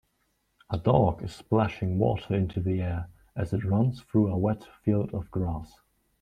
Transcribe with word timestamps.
A 0.71 0.79
dog 0.79 1.21
is 1.23 1.31
splashing 1.35 1.99
water 1.99 2.33
into 2.33 2.59
the 2.59 2.81
air 2.81 3.09
as 3.35 3.53
it 3.53 3.63
runs 3.63 4.01
through 4.01 4.31
a 4.33 4.35
wet 4.35 4.65
field 4.83 5.13
of 5.13 5.29
grass. 5.29 5.79